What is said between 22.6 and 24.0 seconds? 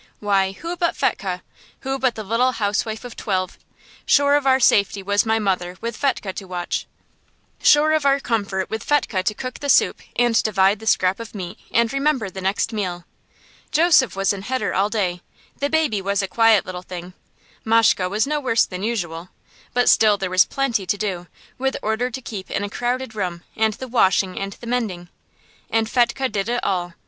a crowded room, and the